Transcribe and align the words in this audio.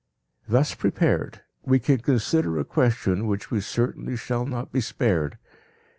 Thus 0.49 0.73
prepared 0.73 1.41
we 1.63 1.77
can 1.77 1.99
consider 1.99 2.57
a 2.57 2.65
question 2.65 3.27
which 3.27 3.51
we 3.51 3.61
certainly 3.61 4.15
shall 4.15 4.47
not 4.47 4.71
be 4.71 4.81
spared. 4.81 5.37